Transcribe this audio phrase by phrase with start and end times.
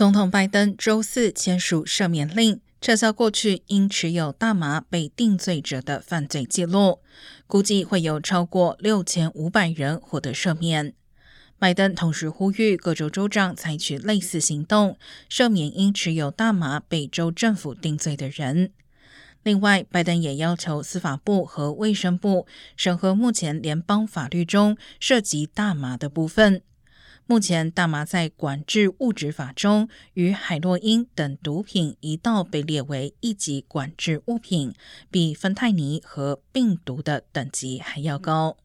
[0.00, 7.00] 总统拜登周四签署赦免令，撤销过去因持有大麻被定罪者的犯罪记录，
[7.46, 10.94] 估计会有超过六千五百人获得赦免。
[11.58, 14.96] 拜登同时呼吁各州州长采取类似行动，
[15.30, 18.72] 赦免因持有大麻被州政府定罪的人。
[19.42, 26.62] 另外，拜登也要求司法部和卫生部审核目前联邦法律中涉及大麻的部分。
[27.30, 34.74] 目前，大麻在管制物质法中与海洛因等毒品一道被列为一级管制物品，
[35.12, 38.56] 比芬太尼和病毒的等级还要高。